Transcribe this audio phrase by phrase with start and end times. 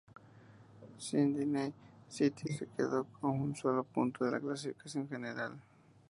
[0.97, 1.75] Sydney
[2.07, 5.61] City se quedó a solo un punto de la clasificación general.